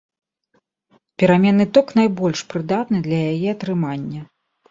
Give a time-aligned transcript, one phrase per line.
[1.23, 4.21] Пераменны ток найбольш прыдатны для яе атрымання.